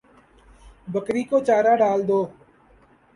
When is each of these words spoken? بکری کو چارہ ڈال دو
بکری 0.93 1.23
کو 1.29 1.37
چارہ 1.47 1.73
ڈال 1.81 1.99
دو 2.07 2.19